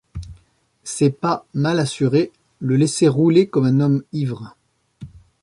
[0.83, 4.57] Ses pas mal assurés le laissaient rouler comme un homme ivre.